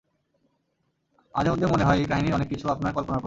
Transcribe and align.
মাঝেমধ্যে 1.33 1.67
মনে 1.67 1.83
হয় 1.83 1.97
এই 1.97 2.05
কাহিনির 2.05 2.33
অনেক 2.33 2.47
কিছু 2.47 2.65
আপনার 2.69 2.91
কল্পনাপ্রসূত। 2.93 3.19